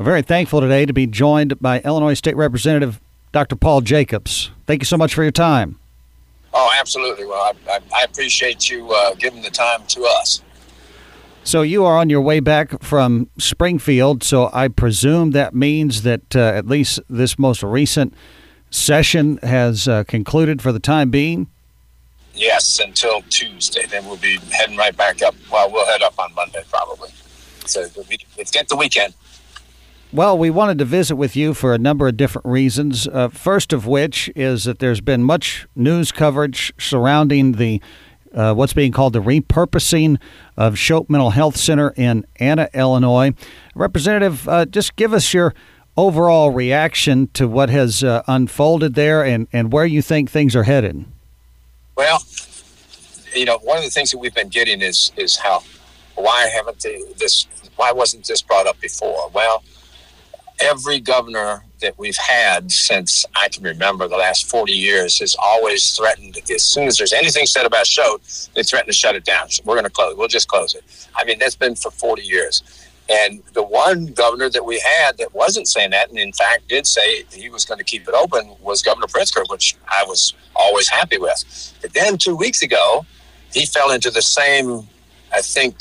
[0.00, 3.02] We're very thankful today to be joined by Illinois State Representative
[3.32, 3.54] Dr.
[3.54, 4.50] Paul Jacobs.
[4.66, 5.78] Thank you so much for your time.
[6.54, 7.26] Oh, absolutely.
[7.26, 10.40] Well, I, I, I appreciate you uh, giving the time to us.
[11.44, 14.24] So you are on your way back from Springfield.
[14.24, 18.14] So I presume that means that uh, at least this most recent
[18.70, 21.46] session has uh, concluded for the time being.
[22.32, 23.84] Yes, until Tuesday.
[23.84, 25.34] Then we'll be heading right back up.
[25.52, 27.10] Well, we'll head up on Monday probably.
[27.66, 27.86] So
[28.38, 29.12] let's get the weekend.
[30.12, 33.06] Well, we wanted to visit with you for a number of different reasons.
[33.06, 37.80] Uh, first of which is that there's been much news coverage surrounding the
[38.34, 40.18] uh, what's being called the repurposing
[40.56, 43.34] of Choate Mental Health Center in Anna, Illinois.
[43.76, 45.54] Representative, uh, just give us your
[45.96, 50.62] overall reaction to what has uh, unfolded there and, and where you think things are
[50.64, 51.04] headed.
[51.96, 52.22] Well,
[53.34, 55.62] you know, one of the things that we've been getting is is how
[56.16, 59.30] why haven't they, this why wasn't this brought up before?
[59.32, 59.62] Well,
[60.60, 65.96] every governor that we've had since I can remember the last 40 years has always
[65.96, 69.50] threatened as soon as there's anything said about Choate, they threaten to shut it down.
[69.50, 70.16] So we're going to close.
[70.16, 70.84] We'll just close it.
[71.14, 72.62] I mean, that's been for 40 years.
[73.10, 76.86] And the one governor that we had that wasn't saying that, and in fact did
[76.86, 80.88] say he was going to keep it open, was Governor Pritzker, which I was always
[80.88, 81.74] happy with.
[81.82, 83.04] But then two weeks ago,
[83.52, 84.86] he fell into the same,
[85.34, 85.76] I think,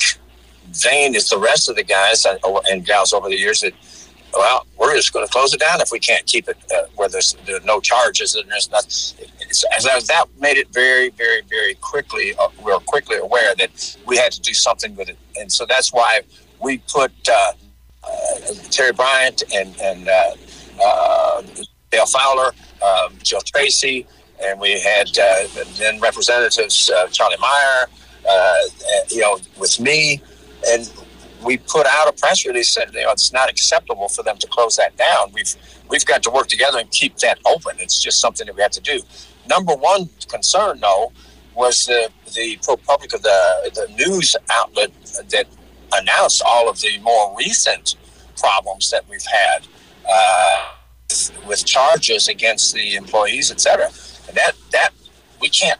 [0.72, 2.38] vein as the rest of the guys uh,
[2.70, 3.74] and gals over the years that
[4.34, 7.10] well, we're just going to close it down if we can't keep it uh, where
[7.10, 7.36] there's,
[7.66, 8.86] no charges and there's not.
[8.86, 14.18] As that made it very, very, very quickly, uh, we were quickly aware that we
[14.18, 16.22] had to do something with it, and so that's why
[16.60, 17.52] we put uh,
[18.04, 18.08] uh
[18.70, 20.32] Terri Bryant and and uh,
[20.84, 21.42] uh,
[21.92, 22.52] Dale Fowler,
[22.84, 24.06] um, Jil Tracy,
[24.44, 25.08] and we had
[25.78, 27.88] then Representatives Charlie Meier,
[29.10, 30.22] you know, with me,
[30.68, 30.90] and
[31.44, 34.48] we put out a press release that you know it's not acceptable for them to
[34.48, 35.32] close that down.
[35.34, 35.54] We've
[35.90, 37.78] we've got to work together and keep that open.
[37.80, 39.02] It's just something that we have to do.
[39.48, 41.12] Number one concern, though,
[41.56, 44.92] was the the ProPublica the the news outlet
[45.30, 45.46] that
[45.94, 47.96] announced all of the more recent
[48.38, 49.68] problems that we've had
[50.10, 50.66] uh,
[51.48, 53.90] with charges against the employees, et cetera.
[54.28, 54.92] And that that
[55.42, 55.80] we can't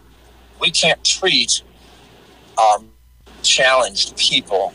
[0.60, 1.64] we can't treat
[2.58, 2.90] um,
[3.42, 4.74] challenged people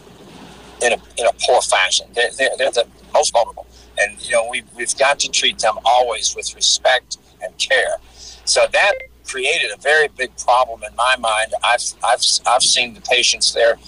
[0.84, 2.06] in a, in a poor fashion.
[2.15, 3.67] They're, they're, they're the most vulnerable.
[3.99, 7.97] And, you know, we, we've got to treat them always with respect and care.
[8.45, 8.93] So that
[9.27, 11.55] created a very big problem in my mind.
[11.65, 13.78] I've, I've, I've seen the patients there.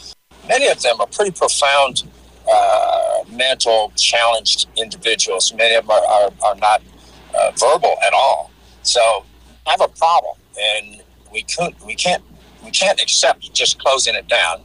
[0.49, 2.05] Many of them are pretty profound
[2.51, 5.53] uh, mental challenged individuals.
[5.53, 6.83] Many of them are, are, are not
[7.39, 8.51] uh, verbal at all.
[8.83, 9.25] So
[9.67, 11.03] I have a problem, and
[11.33, 12.23] we couldn't, we can't,
[12.65, 14.63] we can't accept just closing it down.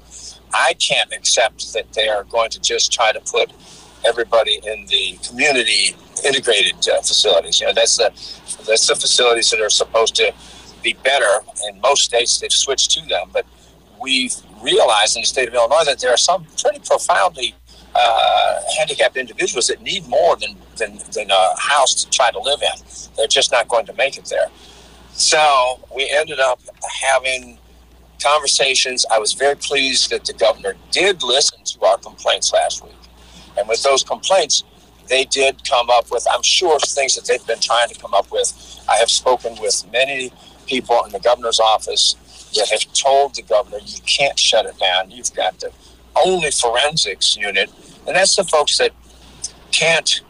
[0.53, 3.51] I can't accept that they are going to just try to put
[4.06, 5.95] everybody in the community
[6.25, 7.59] integrated uh, facilities.
[7.59, 8.09] You know, that's the
[8.67, 10.34] that's the facilities that are supposed to
[10.84, 11.45] be better.
[11.67, 13.45] In most states, they've switched to them, but
[14.00, 17.56] we've realized in the state of Illinois that there are some pretty profoundly
[17.94, 22.61] uh, handicapped individuals that need more than, than, than a house to try to live
[22.61, 22.81] in.
[23.17, 24.47] They're just not going to make it there.
[25.13, 26.61] So we ended up
[27.01, 27.59] having
[28.24, 29.06] conversations.
[29.12, 32.94] I was very pleased that the governor did listen to our complaints last week.
[33.58, 34.64] And with those complaints,
[35.08, 38.32] they did come up with, I'm sure, things that they've been trying to come up
[38.32, 38.82] with.
[38.90, 40.32] I have spoken with many
[40.68, 42.16] people in the governor's office
[42.56, 45.12] that have told the governor, you can't shut it down.
[45.12, 45.72] You've got the
[46.26, 47.70] only forensics unit.
[48.08, 48.92] And that's the folks that
[49.72, 50.22] can't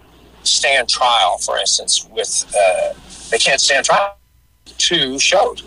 [0.44, 2.94] stand trial, for instance, with, uh,
[3.30, 4.18] they can't stand trial
[4.66, 5.64] to Choate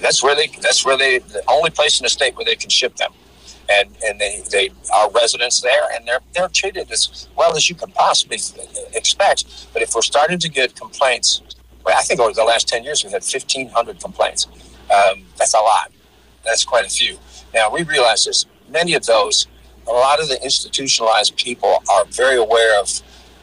[0.00, 2.70] that's where they that's where they the only place in the state where they can
[2.70, 3.12] ship them.
[3.70, 7.74] And and they they are residents there and they're they're treated as well as you
[7.74, 8.38] can possibly
[8.94, 9.68] expect.
[9.72, 11.42] But if we're starting to get complaints
[11.86, 14.48] well, I think over the last 10 years we've had 1500 complaints.
[14.92, 15.92] Um, that's a lot.
[16.44, 17.16] That's quite a few.
[17.54, 19.46] Now we realize there's many of those.
[19.88, 22.90] A lot of the institutionalized people are very aware of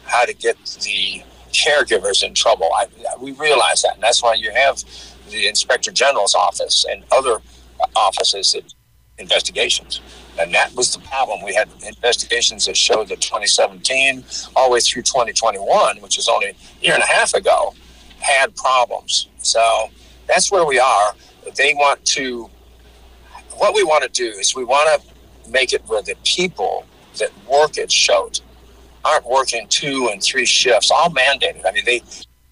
[0.04, 1.22] how to get the
[1.52, 2.68] caregivers in trouble.
[2.76, 2.86] I,
[3.18, 4.84] we realize that and that's why you have
[5.30, 7.36] the inspector general's office and other
[7.80, 8.74] uh, offices that
[9.18, 10.00] investigations.
[10.38, 11.42] And that was the problem.
[11.42, 14.24] We had investigations that showed that 2017
[14.56, 16.54] all the way through 2021, which is only a
[16.84, 17.74] year and a half ago,
[18.20, 19.28] had problems.
[19.38, 19.90] So
[20.26, 21.14] that's where we are.
[21.56, 22.50] They want to,
[23.56, 26.86] what we want to do is we want to make it where the people
[27.18, 28.40] that work at Choate
[29.04, 31.62] aren't working two and three shifts, all mandated.
[31.66, 32.02] I mean, they,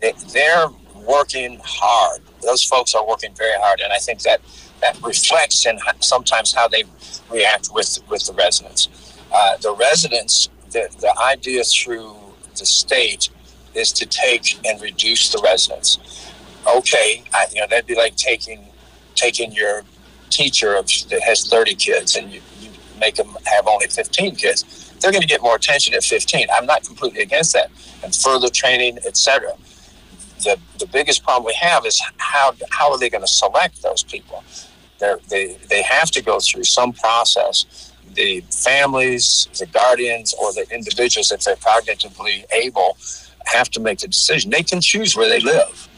[0.00, 4.40] they they're working hard those folks are working very hard, and I think that
[4.80, 6.84] that reflects in sometimes how they
[7.30, 8.88] react with with the residents.
[9.32, 12.14] Uh, the residents, the, the idea through
[12.58, 13.30] the state
[13.74, 15.98] is to take and reduce the residents.
[16.66, 18.66] Okay, I, you know that'd be like taking
[19.14, 19.84] taking your
[20.32, 24.92] teacher of, that has 30 kids and you, you make them have only 15 kids.
[25.00, 26.46] They're going to get more attention at 15.
[26.52, 27.70] I'm not completely against that.
[28.02, 29.52] And further training, etc.
[30.42, 34.02] The, the biggest problem we have is how, how are they going to select those
[34.02, 34.42] people?
[34.98, 37.92] They're, they they have to go through some process.
[38.14, 42.96] The families, the guardians, or the individuals, if they're cognitively able,
[43.46, 44.50] have to make the decision.
[44.50, 45.88] They can choose where they live.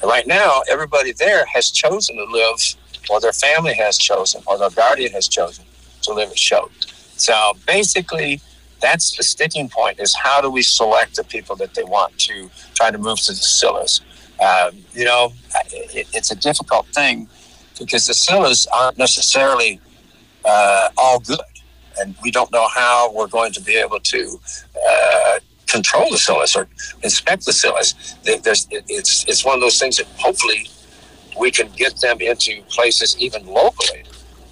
[0.00, 2.76] And right now, everybody there has chosen to live,
[3.10, 5.64] or their family has chosen, or their guardian has chosen
[6.02, 6.86] to live at Choate.
[7.16, 8.40] So basically,
[8.82, 12.50] that's the sticking point: is how do we select the people that they want to
[12.74, 14.00] try to move to the?
[14.42, 15.32] Um, you know,
[15.70, 17.28] it, it's a difficult thing
[17.78, 19.80] because the CILAs aren't necessarily
[20.44, 21.40] uh, all good,
[22.00, 24.40] and we don't know how we're going to be able to
[24.88, 25.38] uh,
[25.68, 26.68] control the CILAs or
[27.02, 27.94] inspect the CILAs.
[28.42, 30.68] There's, it's it's one of those things that hopefully
[31.38, 34.04] we can get them into places even locally.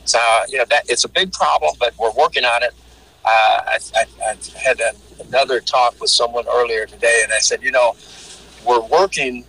[0.04, 2.72] So you know that it's a big problem, but we're working on it.
[3.24, 7.70] I, I, I, had a, another talk with someone earlier today, and I said, you
[7.70, 7.94] know,
[8.66, 9.44] we're working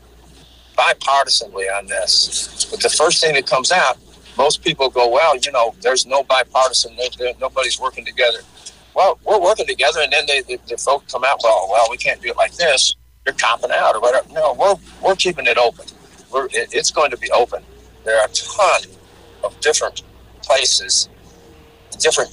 [0.77, 2.67] bipartisanly on this.
[2.69, 3.97] But the first thing that comes out,
[4.37, 6.97] most people go, well, you know, there's no bipartisan,
[7.39, 8.39] nobody's working together
[8.93, 11.97] well, we're working together, and then they, the, the folks come out, well, well, we
[11.97, 12.95] can't do it like this.
[13.25, 14.27] You're copping out or whatever.
[14.31, 15.85] No, we're we're keeping it open.
[16.31, 17.63] We're it, it's going to be open.
[18.03, 18.81] There are a ton
[19.43, 20.01] of different
[20.41, 21.07] places,
[21.99, 22.31] different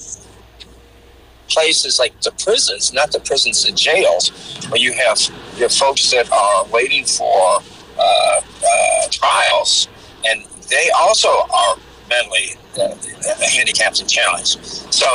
[1.49, 4.29] places like the prisons, not the prisons, the jails,
[4.69, 5.19] where you have
[5.57, 7.59] you folks that are waiting for
[7.99, 9.87] uh, uh, trials,
[10.27, 11.75] and they also are
[12.09, 12.95] mentally uh,
[13.41, 14.63] handicapped and challenged.
[14.93, 15.05] So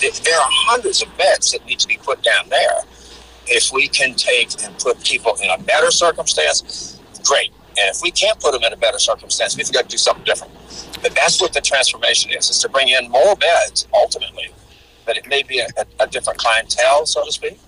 [0.00, 2.80] there are hundreds of beds that need to be put down there.
[3.46, 7.50] If we can take and put people in a better circumstance, great.
[7.76, 10.24] And if we can't put them in a better circumstance, we've got to do something
[10.24, 10.52] different.
[11.02, 14.50] But that's what the transformation is, is to bring in more beds ultimately.
[15.06, 17.58] But it may be a, a, a different clientele, so to speak.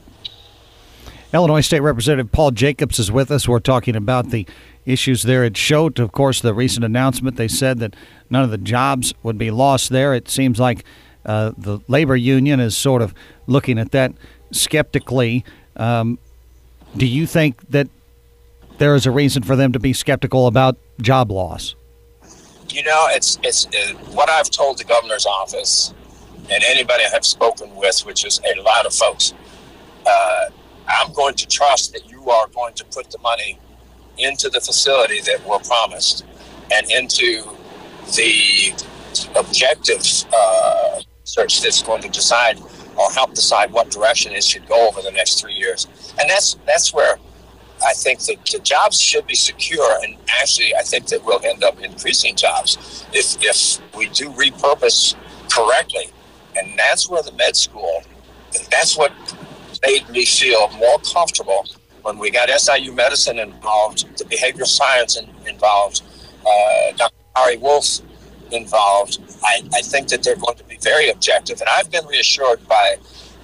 [1.33, 3.49] Illinois State Representative Paul Jacobs is with us.
[3.49, 4.47] We're talking about the
[4.87, 5.99] issues there at Choate.
[5.99, 7.95] Of course, the recent announcement they said that
[8.31, 10.15] none of the jobs would be lost there.
[10.15, 10.85] It seems like
[11.25, 13.13] uh, the labor union is sort of
[13.47, 14.13] looking at that
[14.53, 15.45] skeptically.
[15.77, 16.19] Um,
[16.97, 17.89] do you think that
[18.79, 21.75] there is a reason for them to be skeptical about job loss?
[22.71, 25.93] You know, it's it's uh, what I've told the governor's office
[26.51, 29.35] and anybody I've spoken with, which is a lot of folks.
[30.07, 30.47] Uh,
[30.89, 33.59] I'm going to trust that you are going to put the money
[34.19, 36.25] into the facility that we're promised
[36.73, 37.43] and into
[38.15, 38.73] the
[39.37, 40.03] objective
[40.33, 42.61] uh, search that's going to decide
[42.97, 45.87] or help decide what direction it should go over the next three years.
[46.19, 47.19] And that's that's where
[47.85, 51.63] I think that the jobs should be secure, and actually, I think that we'll end
[51.63, 55.15] up increasing jobs if if we do repurpose
[55.51, 56.11] correctly.
[56.57, 58.03] And that's where the med school.
[58.71, 59.13] That's what
[59.85, 61.67] made me feel more comfortable
[62.03, 66.03] when we got SIU medicine involved, the behavioral science involved,
[66.47, 67.15] uh, Dr.
[67.35, 67.99] Ari Wolf
[68.53, 69.19] involved.
[69.43, 72.97] I, I think that they're going to be very objective, and I've been reassured by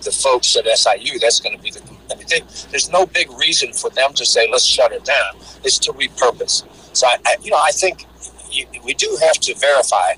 [0.03, 1.19] the folks at SIU.
[1.19, 1.83] That's going to be the.
[2.11, 5.35] I mean, they, there's no big reason for them to say let's shut it down.
[5.65, 6.65] It's to repurpose.
[6.97, 8.07] So I, I you know, I think
[8.51, 10.13] you, we do have to verify,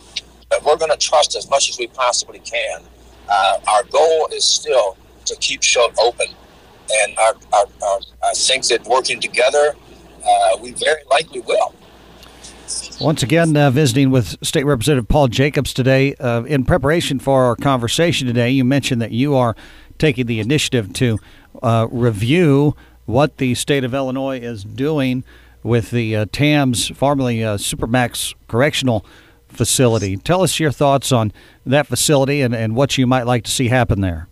[0.58, 2.82] but we're going to trust as much as we possibly can.
[3.28, 6.26] Uh, our goal is still to keep Choate open,
[7.02, 9.74] and our, our, our, I think that working together,
[10.26, 11.74] uh, we very likely will.
[13.00, 16.14] Once again, uh, visiting with State Representative Paul Jacobs today.
[16.14, 19.56] Uh, in preparation for our conversation today, you mentioned that you are
[19.98, 21.18] taking the initiative to
[21.62, 25.24] uh, review what the state of Illinois is doing
[25.62, 29.04] with the uh, Tamms, formerly Supermax Correctional
[29.54, 30.16] Facility.
[30.16, 31.32] Tell us your thoughts on
[31.64, 34.28] that facility and, and what you might like to see happen there.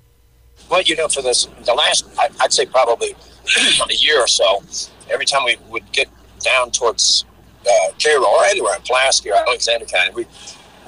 [0.70, 2.06] Well, you know, for this, the last,
[2.40, 3.14] I'd say probably
[3.90, 4.62] a year or so,
[5.10, 6.08] every time we would get
[6.40, 7.24] down towards
[7.66, 10.26] uh, Cairo or anywhere in Pulaski or Alexander County, we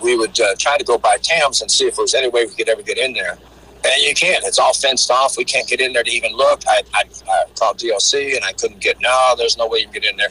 [0.02, 2.44] we would uh, try to go by Tamms and see if there was any way
[2.44, 3.38] we could ever get in there.
[3.84, 4.44] And you can't.
[4.44, 5.36] It's all fenced off.
[5.36, 6.62] We can't get in there to even look.
[6.66, 9.00] I, I, I called DOC and I couldn't get.
[9.00, 10.30] No, there's no way you can get in there.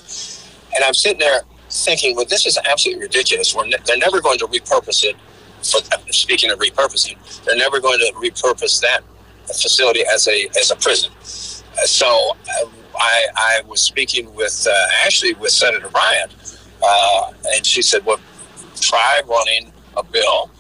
[0.76, 1.42] And I'm sitting there
[1.74, 3.56] thinking, well, this is absolutely ridiculous.
[3.56, 5.16] We're ne- they're never going to repurpose it.
[5.64, 5.80] For
[6.12, 9.02] speaking of repurposing, they're never going to repurpose that
[9.48, 11.12] facility as a as a prison.
[11.12, 17.66] Uh, so uh, I, I was speaking with uh, actually with Senator Bryant, uh, and
[17.66, 18.20] she said, "Well,
[18.80, 20.52] try running a bill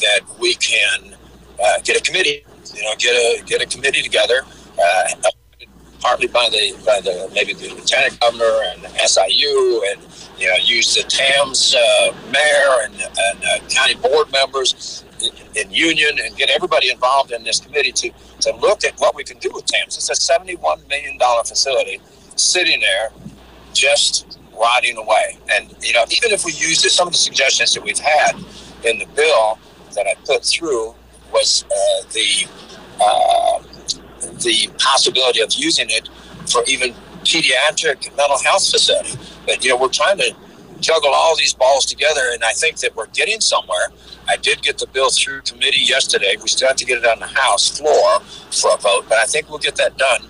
[0.00, 1.14] that we can
[1.62, 4.42] uh, get a committee, you know, get a get a committee together,
[4.80, 5.30] uh,
[6.00, 10.00] partly by the by the maybe the lieutenant governor and SIU, and
[10.42, 15.70] you know, use the Tamms uh, mayor and, and uh, county board members in, in
[15.70, 19.38] union, and get everybody involved in this committee to to look at what we can
[19.38, 19.96] do with Tamms.
[19.96, 22.00] It's a seventy-one million dollar facility
[22.34, 23.12] sitting there,
[23.72, 25.38] just rotting away.
[25.52, 28.34] And you know, even if we use some of the suggestions that we've had
[28.84, 29.60] in the bill
[29.94, 30.94] that I put through
[31.32, 32.48] was uh, the
[33.00, 33.62] uh,
[34.42, 36.08] the possibility of using it
[36.50, 36.94] for even
[37.24, 39.18] pediatric mental health facility.
[39.46, 40.34] But you know, we're trying to
[40.80, 43.88] juggle all these balls together, and I think that we're getting somewhere.
[44.28, 46.36] I did get the bill through committee yesterday.
[46.40, 49.24] We still have to get it on the House floor for a vote, but I
[49.24, 50.22] think we'll get that done.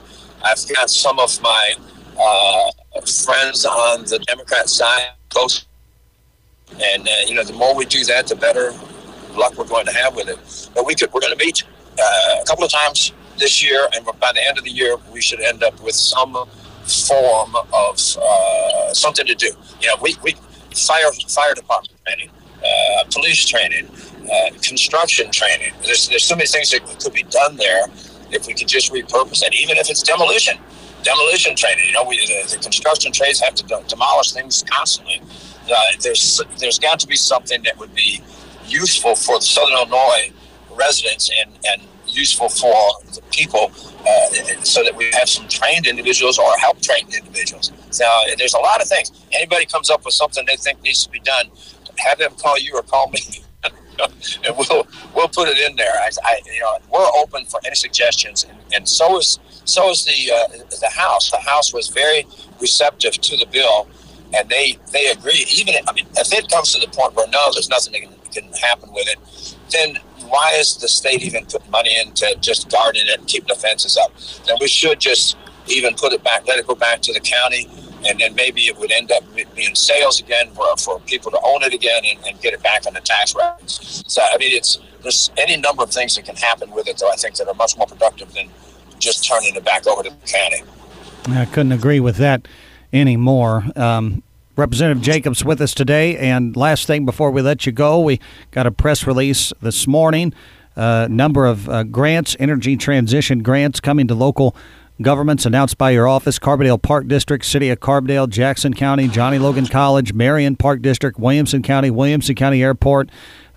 [0.45, 1.75] I've got some of my
[2.19, 2.71] uh,
[3.01, 5.65] friends on the Democrat side close,
[6.81, 8.73] and uh, you know, the more we do that, the better
[9.35, 10.39] luck we're going to have with it.
[10.75, 11.65] But we could, we're going to meet
[11.99, 15.21] uh, a couple of times this year, and by the end of the year, we
[15.21, 16.37] should end up with some
[16.93, 19.51] form of uh, something to do.
[19.81, 20.35] You know, we, we
[20.75, 23.89] fire fire department training, uh, police training,
[24.33, 25.73] uh, construction training.
[25.85, 27.87] There's there's so many things that could be done there
[28.31, 30.59] if we could just repurpose it, even if it's demolition.
[31.03, 31.85] Demolition training.
[31.87, 35.21] You know, we, the, the construction trades have to demolish things constantly.
[35.71, 38.23] Uh, there's there's got to be something that would be
[38.67, 40.33] useful for the Southern Illinois
[40.75, 42.75] residents and, and useful for
[43.15, 43.73] the people
[44.07, 47.73] uh, so that we have some trained individuals or help trained individuals.
[47.91, 48.05] So
[48.39, 49.13] there's a lot of things.
[49.33, 51.47] Anybody comes up with something they think needs to be done,
[51.99, 53.21] have them call you or call me.
[54.47, 55.93] and we'll we'll put it in there.
[55.95, 60.05] I, I, you know we're open for any suggestions, and, and so is so is
[60.05, 60.49] the uh,
[60.81, 61.31] the House.
[61.31, 62.27] The House was very
[62.61, 63.89] receptive to the bill,
[64.35, 65.47] and they they agreed.
[65.53, 68.03] Even if, I mean, if it comes to the point where no, there's nothing that
[68.33, 69.99] can, can happen with it, then
[70.33, 73.99] why is the state even putting money into just guarding it and keeping the fences
[73.99, 74.13] up?
[74.47, 75.37] Then we should just
[75.67, 77.69] even put it back, let it go back to the county,
[78.07, 79.23] and then maybe it would end up
[79.55, 82.87] being sales again for, for people to own it again and, and get it back
[82.87, 84.03] on the tax records.
[84.07, 87.11] So I mean, it's there's any number of things that can happen with it, though.
[87.11, 88.49] I think that are much more productive than
[88.99, 90.63] just turning it back over to the county.
[91.29, 92.49] I couldn't agree with that
[92.91, 93.65] anymore.
[93.77, 94.23] Um,
[94.63, 96.17] Representative Jacobs with us today.
[96.17, 98.21] And last thing before we let you go, we
[98.53, 100.33] got a press release this morning.
[100.77, 104.55] A uh, number of uh, grants, energy transition grants coming to local
[105.01, 109.41] governments announced by your office Carbondale Park District, City of Carbondale, Jackson County, John A.
[109.41, 113.11] Logan College, Marion Park District, Williamson County, Williamson County Airport.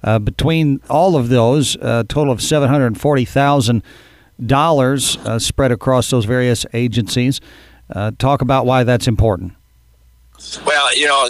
[0.03, 7.39] Uh, between all of those, a total of $740,000 uh, spread across those various agencies.
[7.91, 9.53] Uh, talk about why that's important.
[10.65, 11.29] Well, you know,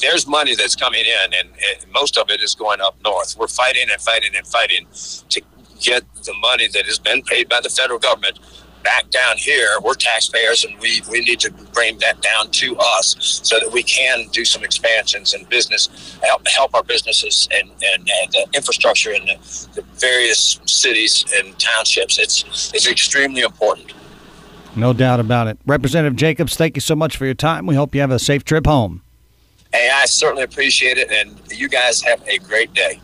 [0.00, 1.48] there's money that's coming in, and,
[1.92, 3.36] most of it is going up north.
[3.36, 4.86] We're fighting and fighting and fighting
[5.28, 5.42] to
[5.80, 8.38] get the money that has been paid by the federal government
[8.82, 9.68] back down here.
[9.82, 13.82] We're taxpayers, and we, we need to bring that down to us so that we
[13.82, 19.10] can do some expansions and business, help, help our businesses and, and, and the infrastructure
[19.12, 22.18] in the, the various cities and townships.
[22.18, 23.92] It's, it's extremely important.
[24.76, 25.58] No doubt about it.
[25.66, 27.66] Representative Jacobs, thank you so much for your time.
[27.66, 29.02] We hope you have a safe trip home.
[29.72, 33.00] Hey, I certainly appreciate it, and you guys have a great day.